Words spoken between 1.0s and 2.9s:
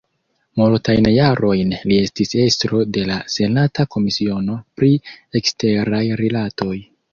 jarojn li estis estro